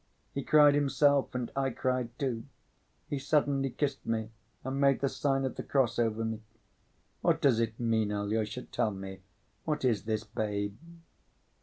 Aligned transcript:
He 0.33 0.41
cried 0.41 0.73
himself, 0.73 1.35
and 1.35 1.51
I 1.55 1.69
cried, 1.69 2.17
too. 2.17 2.45
He 3.07 3.19
suddenly 3.19 3.69
kissed 3.69 4.03
me 4.03 4.31
and 4.63 4.81
made 4.81 4.99
the 4.99 5.07
sign 5.07 5.45
of 5.45 5.57
the 5.57 5.61
cross 5.61 5.99
over 5.99 6.25
me. 6.25 6.41
What 7.21 7.39
did 7.39 7.59
it 7.59 7.79
mean, 7.79 8.11
Alyosha, 8.11 8.63
tell 8.63 8.89
me? 8.89 9.19
What 9.63 9.85
is 9.85 10.05
this 10.05 10.23
babe?" 10.23 10.75